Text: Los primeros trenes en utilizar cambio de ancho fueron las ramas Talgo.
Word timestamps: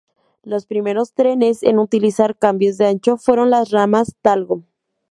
Los 0.41 0.65
primeros 0.65 1.13
trenes 1.13 1.61
en 1.61 1.77
utilizar 1.77 2.35
cambio 2.35 2.75
de 2.75 2.87
ancho 2.87 3.17
fueron 3.17 3.51
las 3.51 3.69
ramas 3.69 4.15
Talgo. 4.23 4.63